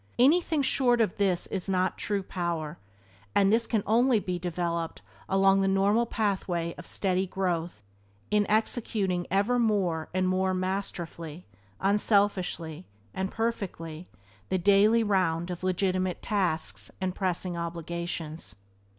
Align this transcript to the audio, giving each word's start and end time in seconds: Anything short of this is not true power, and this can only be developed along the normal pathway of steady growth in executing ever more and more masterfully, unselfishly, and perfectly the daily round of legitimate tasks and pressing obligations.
Anything 0.17 0.63
short 0.63 0.99
of 0.99 1.17
this 1.17 1.45
is 1.45 1.69
not 1.69 1.95
true 1.95 2.23
power, 2.23 2.79
and 3.35 3.53
this 3.53 3.67
can 3.67 3.83
only 3.85 4.19
be 4.19 4.39
developed 4.39 5.03
along 5.29 5.61
the 5.61 5.67
normal 5.67 6.07
pathway 6.07 6.73
of 6.75 6.87
steady 6.87 7.27
growth 7.27 7.83
in 8.31 8.49
executing 8.49 9.27
ever 9.29 9.59
more 9.59 10.09
and 10.11 10.27
more 10.27 10.55
masterfully, 10.55 11.45
unselfishly, 11.79 12.87
and 13.13 13.29
perfectly 13.31 14.07
the 14.49 14.57
daily 14.57 15.03
round 15.03 15.51
of 15.51 15.61
legitimate 15.63 16.23
tasks 16.23 16.89
and 16.99 17.13
pressing 17.13 17.55
obligations. 17.55 18.55